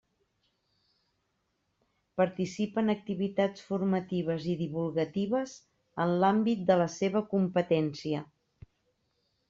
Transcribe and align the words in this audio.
Participa 2.21 2.81
en 2.83 2.93
activitats 2.95 3.67
formatives 3.67 4.49
i 4.55 4.57
divulgatives 4.65 5.57
en 6.07 6.19
l'àmbit 6.25 6.69
de 6.73 6.83
la 6.85 6.93
seva 6.99 7.27
competència. 7.37 8.29